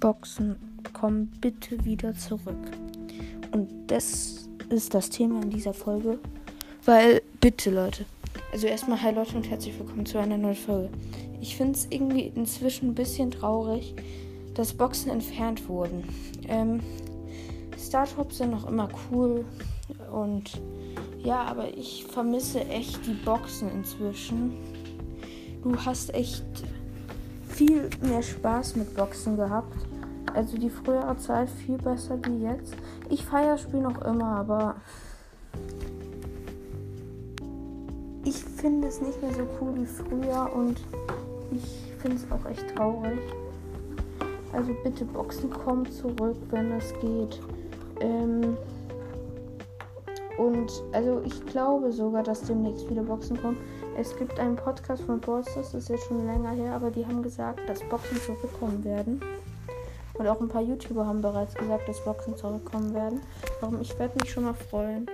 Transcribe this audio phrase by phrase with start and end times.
[0.00, 0.56] Boxen
[0.94, 2.56] kommen bitte wieder zurück.
[3.52, 6.18] Und das ist das Thema in dieser Folge.
[6.86, 8.06] Weil, bitte Leute.
[8.50, 10.88] Also erstmal hi Leute und herzlich willkommen zu einer neuen Folge.
[11.42, 13.94] Ich finde es irgendwie inzwischen ein bisschen traurig,
[14.54, 16.04] dass Boxen entfernt wurden.
[16.48, 16.80] Ähm,
[17.78, 19.44] Startups sind noch immer cool
[20.12, 20.60] und
[21.22, 24.54] ja, aber ich vermisse echt die Boxen inzwischen.
[25.62, 26.44] Du hast echt
[27.50, 29.76] viel mehr Spaß mit Boxen gehabt.
[30.34, 32.74] Also die frühere Zeit viel besser wie jetzt.
[33.08, 34.76] Ich feiere das Spiel noch immer, aber
[38.24, 40.80] ich finde es nicht mehr so cool wie früher und
[41.50, 43.18] ich finde es auch echt traurig.
[44.52, 47.40] Also bitte Boxen kommen zurück, wenn es geht.
[48.00, 48.56] Ähm
[50.40, 53.58] und also ich glaube sogar, dass demnächst wieder Boxen kommen.
[53.98, 57.22] Es gibt einen Podcast von Bosses, das ist jetzt schon länger her, aber die haben
[57.22, 59.20] gesagt, dass Boxen zurückkommen werden.
[60.14, 63.20] Und auch ein paar YouTuber haben bereits gesagt, dass Boxen zurückkommen werden.
[63.60, 63.82] Warum?
[63.82, 65.06] Ich werde mich schon mal freuen.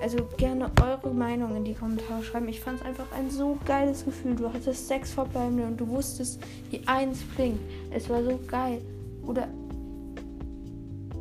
[0.00, 2.48] Also gerne eure Meinung in die Kommentare schreiben.
[2.48, 4.36] Ich fand es einfach ein so geiles Gefühl.
[4.36, 7.60] Du hattest sechs verbleibende und du wusstest, die eins blinkt.
[7.90, 8.80] Es war so geil.
[9.26, 9.48] Oder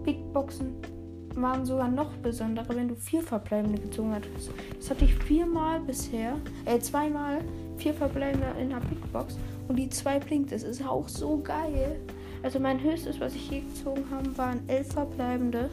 [0.06, 0.76] Big Boxen
[1.36, 4.52] waren sogar noch besondere, wenn du vier verbleibende gezogen hast.
[4.78, 7.40] Das hatte ich viermal bisher, äh, zweimal
[7.78, 9.38] vier verbleibende in der Big Box
[9.68, 10.52] und die zwei blinkt.
[10.52, 12.00] Das ist auch so geil.
[12.44, 15.70] Also mein höchstes, was ich je gezogen habe, waren elf verbleibende.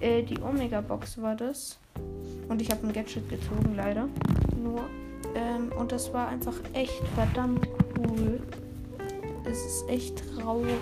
[0.00, 1.78] Äh, die Omega Box war das.
[2.48, 4.08] Und ich habe ein Gadget gezogen, leider.
[4.62, 4.80] Nur.
[5.34, 7.66] Ähm, und das war einfach echt verdammt
[7.98, 8.40] cool.
[9.44, 10.74] Es ist echt traurig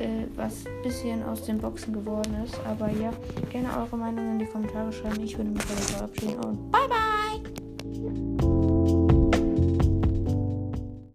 [0.00, 2.58] äh, was ein bisschen aus den Boxen geworden ist.
[2.66, 3.12] Aber ja,
[3.50, 5.22] gerne eure Meinung in die Kommentare schreiben.
[5.22, 7.49] Ich würde mich verabschieden und bye bye!